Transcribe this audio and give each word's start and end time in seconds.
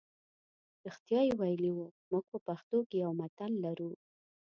رښتیا 0.85 1.19
یې 1.27 1.33
ویلي 1.41 1.71
وو 1.73 1.85
موږ 2.09 2.23
په 2.31 2.37
پښتو 2.47 2.77
کې 2.89 2.97
یو 3.03 3.11
متل 3.19 3.51
لرو. 3.63 3.91